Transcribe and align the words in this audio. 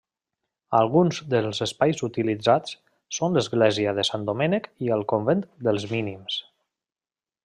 Alguns 0.77 1.19
dels 1.33 1.59
espais 1.65 2.01
utilitzats 2.07 2.73
són 3.19 3.37
l'església 3.39 3.93
de 3.99 4.07
Sant 4.11 4.25
Domènec 4.31 4.71
i 4.87 4.93
el 4.99 5.05
convent 5.13 5.45
dels 5.69 5.87
Mínims. 5.97 6.41